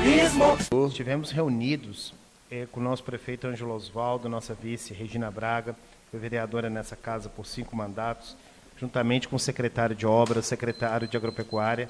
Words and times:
jornalismo. 0.00 0.86
Estivemos 0.88 1.30
reunidos 1.30 2.14
eh, 2.50 2.66
com 2.72 2.80
o 2.80 2.82
nosso 2.82 3.04
prefeito 3.04 3.46
Ângelo 3.46 3.74
Osvaldo, 3.74 4.28
nossa 4.28 4.54
vice 4.54 4.94
Regina 4.94 5.30
Braga, 5.30 5.76
foi 6.10 6.18
vereadora 6.18 6.70
nessa 6.70 6.96
casa 6.96 7.28
por 7.28 7.46
cinco 7.46 7.76
mandatos, 7.76 8.36
juntamente 8.78 9.28
com 9.28 9.36
o 9.36 9.38
secretário 9.38 9.94
de 9.94 10.06
Obras, 10.06 10.46
secretário 10.46 11.06
de 11.06 11.16
Agropecuária, 11.16 11.88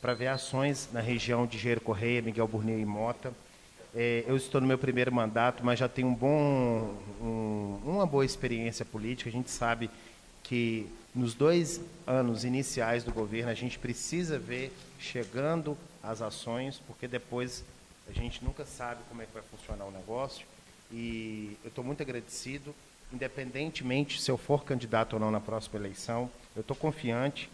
para 0.00 0.12
ver 0.12 0.26
ações 0.26 0.88
na 0.92 1.00
região 1.00 1.46
de 1.46 1.56
Gero 1.56 1.80
Correia, 1.80 2.20
Miguel 2.20 2.48
Burnier 2.48 2.80
e 2.80 2.84
Mota. 2.84 3.32
Eh, 3.94 4.24
eu 4.26 4.36
estou 4.36 4.60
no 4.60 4.66
meu 4.66 4.78
primeiro 4.78 5.12
mandato, 5.12 5.64
mas 5.64 5.78
já 5.78 5.88
tenho 5.88 6.08
um 6.08 6.14
bom, 6.14 6.96
um, 7.20 7.78
uma 7.84 8.06
boa 8.06 8.24
experiência 8.24 8.84
política. 8.84 9.30
A 9.30 9.32
gente 9.32 9.50
sabe 9.50 9.88
que 10.42 10.88
nos 11.14 11.34
dois 11.34 11.80
anos 12.06 12.44
iniciais 12.44 13.04
do 13.04 13.12
governo 13.12 13.50
a 13.50 13.54
gente 13.54 13.78
precisa 13.78 14.38
ver 14.38 14.72
chegando 14.98 15.76
as 16.02 16.20
ações, 16.20 16.80
porque 16.86 17.06
depois 17.06 17.64
a 18.08 18.12
gente 18.12 18.44
nunca 18.44 18.64
sabe 18.64 19.00
como 19.08 19.22
é 19.22 19.26
que 19.26 19.32
vai 19.32 19.42
funcionar 19.42 19.84
o 19.84 19.90
negócio. 19.90 20.46
E 20.90 21.56
eu 21.62 21.68
estou 21.68 21.84
muito 21.84 22.02
agradecido, 22.02 22.74
independentemente 23.12 24.20
se 24.20 24.30
eu 24.30 24.36
for 24.36 24.64
candidato 24.64 25.14
ou 25.14 25.20
não 25.20 25.30
na 25.30 25.40
próxima 25.40 25.78
eleição, 25.78 26.30
eu 26.54 26.60
estou 26.60 26.76
confiante, 26.76 27.48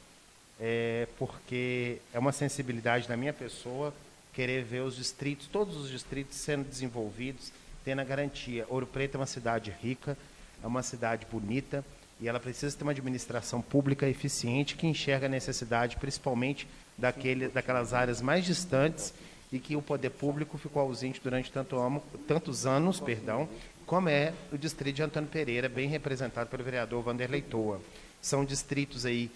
é, 0.59 1.07
porque 1.19 1.99
é 2.13 2.19
uma 2.19 2.33
sensibilidade 2.33 3.07
da 3.07 3.17
minha 3.17 3.33
pessoa 3.33 3.95
querer 4.33 4.65
ver 4.65 4.81
os 4.81 4.97
distritos, 4.97 5.47
todos 5.47 5.77
os 5.77 5.91
distritos 5.91 6.37
sendo 6.37 6.69
desenvolvidos, 6.69 7.53
tendo 7.85 8.01
a 8.01 8.05
garantia. 8.05 8.67
Ouro 8.69 8.87
Preto 8.87 9.17
é 9.17 9.19
uma 9.19 9.27
cidade 9.27 9.75
rica, 9.83 10.17
é 10.63 10.67
uma 10.67 10.83
cidade 10.83 11.27
bonita, 11.31 11.85
e 12.21 12.29
ela 12.29 12.41
precisa 12.41 12.77
ter 12.77 12.83
uma 12.83 12.93
administração 12.93 13.63
pública 13.63 14.09
eficiente 14.09 14.75
que 14.75 14.87
enxerga 14.87 15.27
a 15.27 15.29
necessidade, 15.29 15.97
principalmente 15.97 16.67
daquele, 16.97 17.49
daquelas 17.49 17.95
áreas 17.95 18.21
mais 18.21 18.45
distantes 18.45 19.15
e 19.53 19.59
que 19.59 19.77
o 19.77 19.83
poder 19.83 20.11
público 20.11 20.59
ficou 20.59 20.83
ausente 20.83 21.21
durante 21.23 21.51
tanto 21.51 21.79
amo, 21.79 22.03
tantos 22.27 22.67
anos, 22.67 22.99
perdão, 22.99 23.49
como 23.87 24.09
é 24.09 24.35
o 24.53 24.59
distrito 24.59 24.97
de 24.97 25.03
Antônio 25.03 25.29
Pereira, 25.29 25.69
bem 25.69 25.89
representado 25.89 26.51
pelo 26.51 26.65
vereador 26.65 27.03
Vanderlei 27.03 27.41
Toa. 27.41 27.81
São 28.21 28.45
distritos 28.45 29.07
aí, 29.07 29.31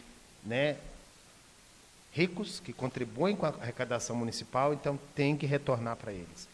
né, 0.45 0.77
ricos 2.13 2.61
que 2.61 2.73
contribuem 2.73 3.37
com 3.37 3.47
a 3.47 3.51
arrecadação 3.51 4.17
municipal, 4.17 4.75
então 4.75 4.99
tem 5.15 5.37
que 5.37 5.47
retornar 5.47 5.97
para 5.97 6.13
eles. 6.13 6.49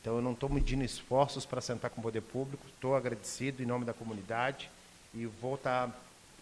Então 0.00 0.16
eu 0.16 0.22
não 0.22 0.32
estou 0.32 0.48
medindo 0.48 0.82
esforços 0.82 1.46
para 1.46 1.60
sentar 1.60 1.90
com 1.90 2.00
o 2.00 2.02
poder 2.02 2.22
público, 2.22 2.66
estou 2.74 2.96
agradecido 2.96 3.62
em 3.62 3.66
nome 3.66 3.84
da 3.84 3.92
comunidade 3.92 4.68
e 5.14 5.26
vou 5.26 5.54
estar 5.54 5.88
tá, 5.88 5.94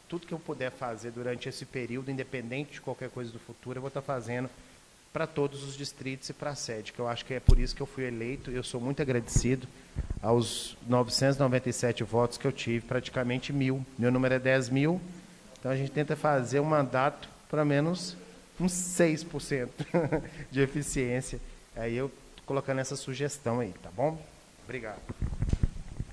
tudo 0.08 0.26
que 0.26 0.32
eu 0.32 0.38
puder 0.38 0.70
fazer 0.70 1.10
durante 1.10 1.48
esse 1.48 1.64
período, 1.64 2.10
independente 2.10 2.72
de 2.72 2.80
qualquer 2.80 3.10
coisa 3.10 3.30
do 3.30 3.38
futuro, 3.38 3.78
eu 3.78 3.80
vou 3.82 3.88
estar 3.88 4.00
tá 4.00 4.06
fazendo 4.06 4.48
para 5.12 5.26
todos 5.26 5.62
os 5.62 5.76
distritos 5.76 6.28
e 6.30 6.32
para 6.32 6.50
a 6.50 6.54
sede, 6.54 6.92
que 6.92 6.98
eu 6.98 7.06
acho 7.06 7.24
que 7.24 7.34
é 7.34 7.40
por 7.40 7.58
isso 7.58 7.76
que 7.76 7.82
eu 7.82 7.86
fui 7.86 8.04
eleito. 8.04 8.50
Eu 8.50 8.62
sou 8.62 8.80
muito 8.80 9.02
agradecido 9.02 9.68
aos 10.22 10.76
997 10.86 12.02
votos 12.02 12.38
que 12.38 12.46
eu 12.46 12.52
tive, 12.52 12.86
praticamente 12.86 13.52
mil. 13.52 13.84
Meu 13.98 14.10
número 14.10 14.34
é 14.34 14.38
10 14.38 14.70
mil, 14.70 15.00
então 15.58 15.70
a 15.70 15.76
gente 15.76 15.90
tenta 15.90 16.16
fazer 16.16 16.60
um 16.60 16.64
mandato 16.64 17.28
para 17.50 17.64
menos 17.64 18.16
uns 18.58 18.72
6% 18.72 19.68
de 20.50 20.60
eficiência. 20.60 21.38
Aí 21.76 21.94
eu 21.94 22.10
colocando 22.46 22.80
essa 22.80 22.96
sugestão 22.96 23.60
aí, 23.60 23.74
tá 23.82 23.90
bom? 23.94 24.20
Obrigado. 24.64 25.00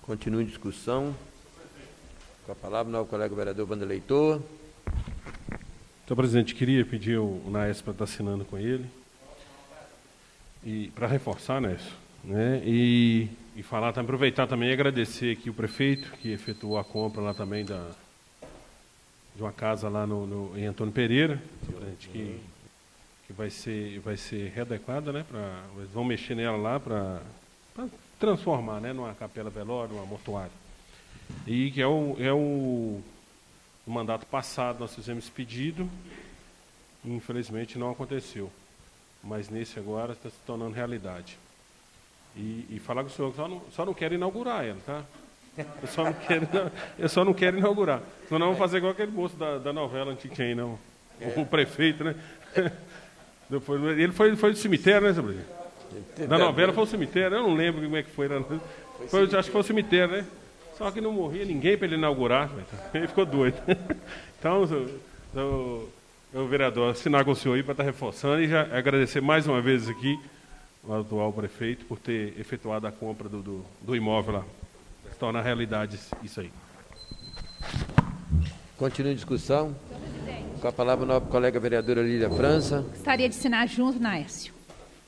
Continue 0.02 0.44
a 0.44 0.48
discussão. 0.48 1.16
Com 2.50 2.54
a 2.54 2.56
palavra, 2.56 2.90
o 2.90 2.92
novo 2.92 3.08
colega 3.08 3.36
vereador 3.36 3.68
Vanderlei 3.68 4.02
Toa. 4.02 4.42
Então, 6.04 6.18
presidente, 6.18 6.56
queria 6.56 6.84
pedir 6.84 7.20
o 7.20 7.44
Naes 7.48 7.80
para 7.80 7.92
estar 7.92 8.06
assinando 8.06 8.44
com 8.44 8.58
ele. 8.58 8.90
E 10.66 10.88
para 10.96 11.06
reforçar, 11.06 11.62
Naes, 11.62 11.84
né? 12.24 12.60
E, 12.66 13.30
e 13.56 13.62
falar, 13.62 13.94
também, 13.94 14.06
aproveitar 14.06 14.48
também 14.48 14.70
e 14.70 14.74
agradecer 14.74 15.34
aqui 15.34 15.48
o 15.48 15.54
prefeito, 15.54 16.12
que 16.14 16.32
efetuou 16.32 16.80
a 16.80 16.84
compra 16.84 17.22
lá 17.22 17.36
também 17.36 17.64
da, 17.64 17.92
de 19.36 19.44
uma 19.44 19.52
casa 19.52 19.88
lá 19.88 20.08
no, 20.08 20.26
no 20.26 20.58
em 20.58 20.66
Antônio 20.66 20.92
Pereira, 20.92 21.40
que, 22.00 22.42
que 23.28 23.34
vai 23.34 23.52
ser, 23.52 24.00
vai 24.00 24.18
ser 24.18 24.52
readequada, 24.56 25.14
né? 25.14 25.24
Pra, 25.30 25.66
vão 25.94 26.04
mexer 26.04 26.34
nela 26.34 26.58
lá 26.58 26.80
para 26.80 27.22
transformar 28.20 28.82
né, 28.82 28.92
numa 28.92 29.14
capela 29.14 29.52
velório, 29.52 29.94
numa 29.94 30.06
mortuária. 30.08 30.69
E 31.46 31.72
que 31.72 31.82
é 31.82 31.88
o, 31.88 32.16
é 32.20 32.32
o, 32.32 33.02
o 33.86 33.92
mandato 33.92 34.26
passado 34.26 34.80
nós 34.80 34.94
fizemos 34.94 35.24
esse 35.24 35.32
pedido 35.32 35.90
infelizmente 37.06 37.78
não 37.78 37.92
aconteceu. 37.92 38.52
Mas 39.24 39.50
nesse 39.50 39.80
agora 39.80 40.14
está 40.14 40.30
se 40.30 40.36
tornando 40.46 40.74
realidade. 40.74 41.38
E, 42.36 42.66
e 42.70 42.80
falar 42.80 43.04
com 43.04 43.10
o 43.10 43.12
senhor, 43.12 43.34
só 43.36 43.48
não, 43.48 43.62
só 43.72 43.86
não 43.86 43.94
quero 43.94 44.14
inaugurar 44.14 44.66
ela, 44.66 44.78
tá? 44.86 45.04
Eu 45.58 45.88
só 45.88 46.04
não 46.04 46.14
quero, 46.14 46.48
eu 46.98 47.10
só 47.10 47.26
não 47.26 47.34
quero 47.34 47.58
inaugurar. 47.58 48.02
Senão 48.28 48.40
não 48.40 48.46
vamos 48.48 48.60
fazer 48.60 48.78
igual 48.78 48.94
aquele 48.94 49.12
moço 49.12 49.36
da, 49.36 49.58
da 49.58 49.74
novela 49.74 50.12
antiga 50.12 50.44
aí, 50.44 50.56
não. 50.56 50.80
O 51.36 51.46
prefeito, 51.46 52.04
né? 52.04 52.16
Depois, 53.50 53.82
ele 53.98 54.14
foi, 54.14 54.36
foi 54.36 54.52
do 54.52 54.58
cemitério, 54.58 55.08
né, 55.08 55.14
Sabrina? 55.14 55.44
Da 56.28 56.38
novela 56.38 56.72
foi 56.72 56.84
o 56.84 56.88
cemitério, 56.88 57.36
eu 57.36 57.44
não 57.44 57.56
lembro 57.56 57.82
como 57.82 57.98
é 57.98 58.04
que 58.04 58.12
foi. 58.12 58.30
Foi, 59.10 59.24
acho 59.24 59.46
que 59.46 59.52
foi 59.52 59.62
o 59.62 59.64
cemitério, 59.64 60.18
né? 60.18 60.26
Só 60.80 60.90
que 60.92 61.02
não 61.02 61.12
morria 61.12 61.44
ninguém 61.44 61.78
para 61.78 61.88
ele 61.88 61.98
inaugurar. 61.98 62.50
Ele 62.96 63.08
ficou 63.08 63.26
doido. 63.26 63.58
Então, 64.40 64.64
o, 65.36 65.90
o 66.34 66.48
vereador 66.48 66.92
assinar 66.92 67.26
com 67.26 67.32
o 67.32 67.36
senhor 67.36 67.56
aí 67.56 67.62
para 67.62 67.74
estar 67.74 67.84
tá 67.84 67.90
reforçando 67.90 68.42
e 68.42 68.48
já 68.48 68.62
agradecer 68.74 69.20
mais 69.20 69.46
uma 69.46 69.62
vez 69.62 69.90
aqui 69.90 70.18
ao 70.88 71.02
atual 71.02 71.34
prefeito 71.34 71.84
por 71.84 72.00
ter 72.00 72.40
efetuado 72.40 72.88
a 72.88 72.92
compra 72.94 73.28
do, 73.28 73.42
do, 73.42 73.66
do 73.82 73.98
imóvel 73.98 74.36
lá. 74.36 74.46
Se 75.12 75.20
torna 75.20 75.42
realidade 75.42 76.00
isso 76.24 76.40
aí. 76.40 76.50
Continua 78.78 79.12
a 79.12 79.16
discussão. 79.16 79.76
Com 80.62 80.68
a 80.70 80.72
palavra, 80.72 81.04
a 81.04 81.08
nova 81.08 81.26
colega 81.26 81.60
vereadora 81.60 82.02
Lília 82.02 82.30
França. 82.30 82.86
Gostaria 82.92 83.28
de 83.28 83.36
assinar 83.36 83.68
junto, 83.68 84.00
Naércio, 84.00 84.54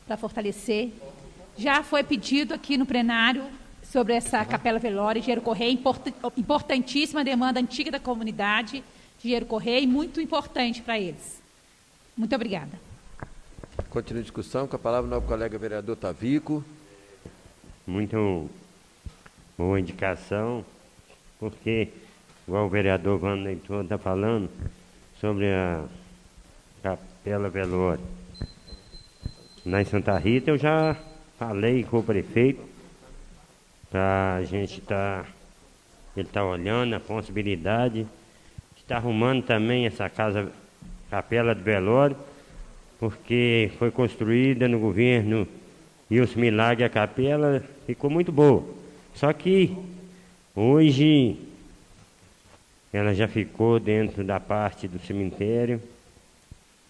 para 0.06 0.18
fortalecer. 0.18 0.92
Já 1.58 1.84
foi 1.84 2.04
pedido 2.04 2.54
aqui 2.54 2.78
no 2.78 2.86
plenário 2.86 3.46
sobre 3.92 4.14
essa 4.14 4.46
capela 4.46 4.80
velória, 4.80 5.20
Engenheiro 5.20 5.42
Correia, 5.42 5.78
importantíssima 6.38 7.26
demanda 7.26 7.60
antiga 7.60 7.92
da 7.92 8.00
comunidade, 8.00 8.82
Engenheiro 9.20 9.46
Correia, 9.46 9.82
e 9.82 9.88
muito 9.88 10.22
importante 10.22 10.82
para 10.82 10.98
eles. 10.98 11.42
Muito 12.16 12.34
obrigada. 12.34 12.72
Continua 13.90 14.22
a 14.22 14.24
discussão, 14.24 14.66
com 14.66 14.78
a 14.78 14.80
palavra 14.80 15.08
o 15.08 15.10
novo 15.10 15.28
colega 15.28 15.58
vereador 15.58 15.98
Tavico. 15.98 16.64
Muito 17.86 18.50
boa 19.58 19.78
indicação, 19.78 20.64
porque, 21.38 21.90
igual 22.48 22.68
o 22.68 22.70
vereador 22.70 23.22
Wander 23.22 23.58
está 23.84 23.98
falando, 23.98 24.50
sobre 25.20 25.52
a 25.52 25.84
capela 26.82 27.50
velória. 27.50 28.04
Na 29.66 29.84
Santa 29.84 30.18
Rita 30.18 30.52
eu 30.52 30.58
já 30.58 30.96
falei 31.38 31.84
com 31.84 32.00
o 32.00 32.04
prefeito, 32.04 32.71
Tá, 33.92 34.36
a 34.36 34.44
gente 34.46 34.80
está. 34.80 35.26
Ele 36.16 36.26
está 36.26 36.46
olhando 36.46 36.96
a 36.96 37.00
possibilidade. 37.00 38.08
Está 38.78 38.96
arrumando 38.96 39.44
também 39.44 39.86
essa 39.86 40.10
casa, 40.10 40.50
capela 41.10 41.54
de 41.54 41.62
velório, 41.62 42.16
porque 43.00 43.72
foi 43.78 43.92
construída 43.92 44.68
no 44.68 44.80
governo 44.80 45.48
e 46.10 46.20
os 46.20 46.36
milagres 46.36 46.86
a 46.86 46.90
capela 46.90 47.64
ficou 47.86 48.10
muito 48.10 48.32
boa. 48.32 48.66
Só 49.14 49.32
que 49.32 49.78
hoje 50.56 51.38
ela 52.92 53.14
já 53.14 53.28
ficou 53.28 53.80
dentro 53.80 54.24
da 54.24 54.40
parte 54.40 54.88
do 54.88 55.00
cemitério. 55.00 55.82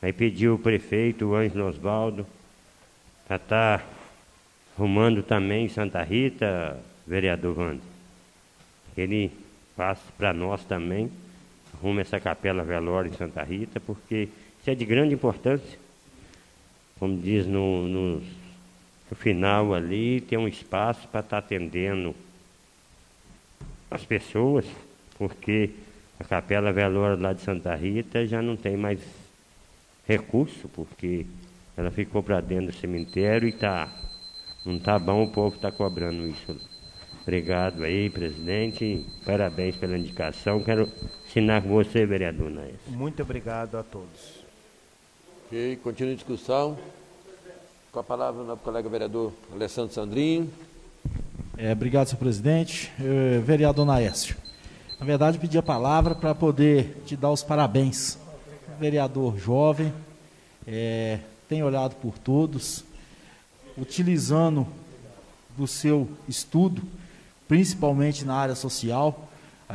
Aí 0.02 0.14
pediu 0.14 0.56
o 0.56 0.60
prefeito, 0.60 1.26
o 1.26 1.36
Ângelo 1.36 1.68
Osvaldo, 1.68 2.26
para 3.28 3.36
estar 3.38 3.80
tá 3.80 3.86
arrumando 4.78 5.24
também 5.24 5.70
Santa 5.70 6.02
Rita, 6.04 6.80
vereador 7.06 7.58
Wander. 7.58 7.82
Ele 8.96 9.32
passa 9.76 10.04
para 10.18 10.34
nós 10.34 10.64
também, 10.64 11.10
arruma 11.74 12.02
essa 12.02 12.20
capela 12.20 12.64
velório 12.64 13.10
em 13.10 13.16
Santa 13.16 13.44
Rita, 13.44 13.80
porque 13.80 14.30
isso 14.60 14.70
é 14.70 14.76
de 14.76 14.86
grande 14.86 15.14
importância. 15.14 15.80
Como 17.00 17.20
diz 17.20 17.48
no, 17.48 17.88
no, 17.88 18.16
no 18.18 19.16
final 19.16 19.74
ali, 19.74 20.22
tem 20.22 20.38
um 20.38 20.48
espaço 20.48 21.08
para 21.08 21.22
estar 21.22 21.42
tá 21.42 21.46
atendendo 21.46 22.16
as 23.90 24.06
pessoas, 24.06 24.66
porque 25.18 25.72
a 26.20 26.24
capela 26.24 26.72
velório 26.72 27.22
lá 27.22 27.34
de 27.34 27.42
Santa 27.42 27.76
Rita 27.76 28.26
já 28.26 28.42
não 28.42 28.56
tem 28.56 28.78
mais 28.78 29.00
recurso, 30.08 30.70
porque 30.70 31.26
ela 31.76 31.92
ficou 31.92 32.22
para 32.22 32.40
dentro 32.40 32.68
do 32.68 32.74
cemitério 32.74 33.48
e 33.48 33.52
tá, 33.52 33.92
não 34.66 34.76
está 34.76 35.00
bom 35.00 35.24
o 35.24 35.28
povo 35.28 35.56
está 35.56 35.72
cobrando 35.72 36.28
isso. 36.28 36.56
Obrigado 37.22 37.84
aí, 37.84 38.10
presidente. 38.10 39.06
Parabéns 39.26 39.76
pela 39.76 39.98
indicação. 39.98 40.64
Quero 40.64 40.90
assinar 41.28 41.62
com 41.62 41.70
você, 41.70 42.06
vereador 42.06 42.50
Naes. 42.50 42.80
Muito 42.88 43.22
obrigado 43.22 43.76
a 43.78 43.84
todos. 43.84 44.42
Ok, 45.46 45.78
continua 45.84 46.14
a 46.14 46.16
discussão. 46.16 46.78
Com 47.92 48.00
a 48.00 48.04
palavra, 48.04 48.42
o 48.42 48.46
nosso 48.46 48.62
colega 48.62 48.88
vereador 48.90 49.34
Alessandro 49.54 49.94
Sandrinho. 49.94 50.50
É, 51.58 51.72
obrigado, 51.72 52.08
senhor 52.08 52.20
presidente. 52.20 52.92
Eh, 53.00 53.40
vereador 53.40 53.86
Naécio, 53.86 54.36
na 55.00 55.06
verdade, 55.06 55.38
pedi 55.38 55.58
a 55.58 55.64
palavra 55.64 56.16
para 56.16 56.34
poder 56.34 57.02
te 57.06 57.16
dar 57.16 57.32
os 57.32 57.44
parabéns. 57.44 58.18
Vereador 58.80 59.38
jovem, 59.38 59.94
é, 60.66 61.20
tem 61.50 61.62
olhado 61.64 61.96
por 61.96 62.18
todos, 62.18 62.84
utilizando 63.78 64.68
do 65.58 65.68
seu 65.68 66.10
estudo, 66.28 66.82
principalmente 67.48 68.26
na 68.26 68.36
área 68.36 68.56
social, 68.56 69.30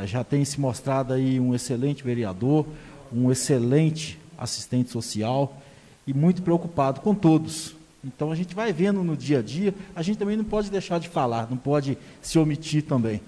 já 0.05 0.23
tem 0.23 0.43
se 0.45 0.59
mostrado 0.59 1.13
aí 1.13 1.39
um 1.39 1.55
excelente 1.55 2.03
vereador, 2.03 2.65
um 3.11 3.31
excelente 3.31 4.19
assistente 4.37 4.91
social 4.91 5.57
e 6.05 6.13
muito 6.13 6.41
preocupado 6.41 7.01
com 7.01 7.15
todos. 7.15 7.75
Então 8.03 8.31
a 8.31 8.35
gente 8.35 8.53
vai 8.53 8.71
vendo 8.71 9.03
no 9.03 9.17
dia 9.17 9.39
a 9.39 9.41
dia, 9.41 9.73
a 9.95 10.01
gente 10.01 10.17
também 10.17 10.37
não 10.37 10.43
pode 10.43 10.69
deixar 10.69 10.99
de 10.99 11.09
falar, 11.09 11.49
não 11.49 11.57
pode 11.57 11.97
se 12.21 12.37
omitir 12.37 12.83
também. 12.83 13.21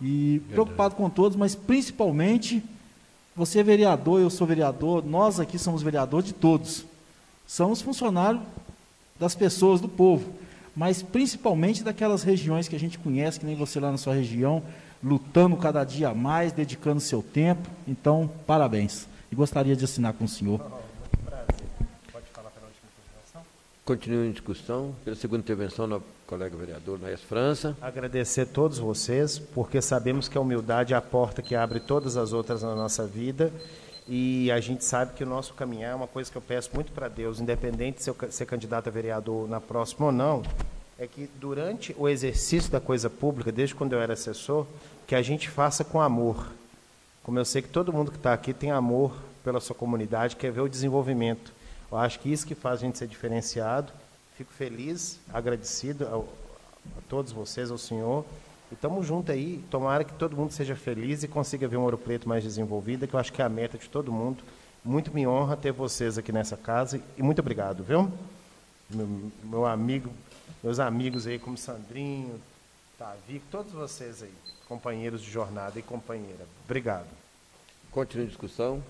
E 0.00 0.38
Verdade. 0.38 0.52
preocupado 0.52 0.94
com 0.94 1.08
todos, 1.08 1.36
mas 1.36 1.54
principalmente 1.54 2.62
você 3.34 3.60
é 3.60 3.62
vereador, 3.62 4.20
eu 4.20 4.28
sou 4.28 4.46
vereador, 4.46 5.04
nós 5.04 5.40
aqui 5.40 5.58
somos 5.58 5.82
vereadores 5.82 6.26
de 6.26 6.34
todos. 6.34 6.84
Somos 7.46 7.80
funcionários 7.80 8.42
das 9.18 9.34
pessoas, 9.34 9.80
do 9.80 9.88
povo, 9.88 10.32
mas 10.74 11.02
principalmente 11.02 11.82
daquelas 11.82 12.22
regiões 12.22 12.68
que 12.68 12.76
a 12.76 12.80
gente 12.80 12.98
conhece, 12.98 13.38
que 13.38 13.46
nem 13.46 13.56
você 13.56 13.78
lá 13.78 13.90
na 13.90 13.98
sua 13.98 14.14
região, 14.14 14.62
lutando 15.02 15.56
cada 15.56 15.84
dia 15.84 16.14
mais, 16.14 16.52
dedicando 16.52 17.00
seu 17.00 17.22
tempo. 17.22 17.68
Então, 17.86 18.30
parabéns. 18.46 19.06
E 19.30 19.34
gostaria 19.34 19.74
de 19.74 19.84
assinar 19.84 20.12
com 20.12 20.24
o 20.24 20.28
senhor. 20.28 20.60
Continue 23.84 24.28
em 24.28 24.32
discussão. 24.32 24.94
Pela 25.04 25.16
segunda 25.16 25.40
intervenção, 25.40 25.86
no 25.86 26.02
colega 26.26 26.56
vereador 26.56 27.00
Naes 27.00 27.20
França. 27.20 27.76
Agradecer 27.82 28.42
a 28.42 28.46
todos 28.46 28.78
vocês, 28.78 29.38
porque 29.38 29.82
sabemos 29.82 30.28
que 30.28 30.38
a 30.38 30.40
humildade 30.40 30.94
é 30.94 30.96
a 30.96 31.02
porta 31.02 31.42
que 31.42 31.54
abre 31.54 31.80
todas 31.80 32.16
as 32.16 32.32
outras 32.32 32.62
na 32.62 32.76
nossa 32.76 33.06
vida. 33.06 33.52
E 34.08 34.50
a 34.50 34.60
gente 34.60 34.84
sabe 34.84 35.14
que 35.14 35.22
o 35.22 35.26
nosso 35.26 35.54
caminhar 35.54 35.92
é 35.92 35.94
uma 35.94 36.08
coisa 36.08 36.30
que 36.30 36.36
eu 36.36 36.42
peço 36.42 36.70
muito 36.74 36.90
para 36.92 37.08
Deus, 37.08 37.40
independente 37.40 38.04
de 38.04 38.32
ser 38.34 38.46
candidato 38.46 38.88
a 38.88 38.90
vereador 38.90 39.48
na 39.48 39.60
próxima 39.60 40.06
ou 40.06 40.12
não, 40.12 40.42
é 40.98 41.06
que 41.06 41.28
durante 41.40 41.94
o 41.98 42.08
exercício 42.08 42.70
da 42.70 42.80
coisa 42.80 43.08
pública, 43.08 43.52
desde 43.52 43.74
quando 43.74 43.92
eu 43.92 44.00
era 44.00 44.12
assessor, 44.12 44.66
que 45.06 45.14
a 45.14 45.22
gente 45.22 45.48
faça 45.48 45.84
com 45.84 46.00
amor. 46.00 46.46
Como 47.22 47.38
eu 47.38 47.44
sei 47.44 47.62
que 47.62 47.68
todo 47.68 47.92
mundo 47.92 48.10
que 48.10 48.16
está 48.16 48.32
aqui 48.32 48.52
tem 48.52 48.70
amor 48.70 49.14
pela 49.44 49.60
sua 49.60 49.74
comunidade, 49.74 50.36
quer 50.36 50.50
ver 50.50 50.60
o 50.60 50.68
desenvolvimento. 50.68 51.52
Eu 51.90 51.98
acho 51.98 52.18
que 52.20 52.32
isso 52.32 52.46
que 52.46 52.54
faz 52.54 52.80
a 52.80 52.86
gente 52.86 52.98
ser 52.98 53.06
diferenciado. 53.06 53.92
Fico 54.36 54.52
feliz, 54.52 55.18
agradecido 55.32 56.06
a 56.06 57.00
todos 57.08 57.32
vocês, 57.32 57.70
ao 57.70 57.78
senhor. 57.78 58.24
E 58.72 58.74
estamos 58.74 59.06
juntos 59.06 59.28
aí. 59.28 59.62
Tomara 59.70 60.02
que 60.02 60.14
todo 60.14 60.34
mundo 60.34 60.50
seja 60.50 60.74
feliz 60.74 61.22
e 61.22 61.28
consiga 61.28 61.68
ver 61.68 61.76
um 61.76 61.82
Ouro 61.82 61.98
Preto 61.98 62.26
mais 62.26 62.42
desenvolvida, 62.42 63.06
que 63.06 63.12
eu 63.12 63.20
acho 63.20 63.30
que 63.30 63.42
é 63.42 63.44
a 63.44 63.48
meta 63.48 63.76
de 63.76 63.86
todo 63.86 64.10
mundo. 64.10 64.42
Muito 64.82 65.12
me 65.12 65.26
honra 65.26 65.58
ter 65.58 65.72
vocês 65.72 66.16
aqui 66.16 66.32
nessa 66.32 66.56
casa 66.56 66.98
e 67.18 67.22
muito 67.22 67.38
obrigado, 67.40 67.84
viu? 67.84 68.10
Meu, 68.88 69.30
meu 69.44 69.66
amigo, 69.66 70.10
meus 70.64 70.80
amigos 70.80 71.26
aí 71.26 71.38
como 71.38 71.56
Sandrinho, 71.58 72.40
Tavi, 72.98 73.42
todos 73.50 73.72
vocês 73.72 74.22
aí, 74.22 74.32
companheiros 74.66 75.20
de 75.20 75.30
jornada 75.30 75.78
e 75.78 75.82
companheira. 75.82 76.46
Obrigado. 76.64 77.08
Continue 77.90 78.24
a 78.24 78.28
discussão. 78.28 78.82